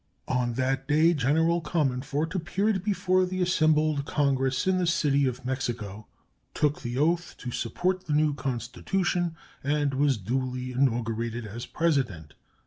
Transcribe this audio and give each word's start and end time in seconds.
On 0.27 0.53
that 0.53 0.87
day 0.87 1.13
General 1.13 1.61
Comonfort 1.61 2.33
appeared 2.33 2.83
before 2.83 3.23
the 3.23 3.39
assembled 3.39 4.03
Congress 4.05 4.65
in 4.65 4.79
the 4.79 4.87
City 4.87 5.27
of 5.27 5.45
Mexico, 5.45 6.07
took 6.55 6.81
the 6.81 6.97
oath 6.97 7.35
to 7.37 7.51
support 7.51 8.07
the 8.07 8.13
new 8.13 8.33
constitution, 8.33 9.35
and 9.63 9.93
was 9.93 10.17
duly 10.17 10.71
inaugurated 10.71 11.45
as 11.45 11.67
President. 11.67 12.33